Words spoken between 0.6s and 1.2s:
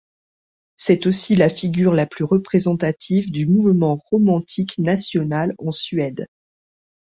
C'est